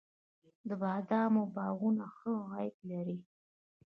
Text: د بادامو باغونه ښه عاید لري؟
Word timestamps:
د 0.67 0.71
بادامو 0.81 1.43
باغونه 1.55 2.05
ښه 2.17 2.33
عاید 2.51 2.75
لري؟ 2.89 3.17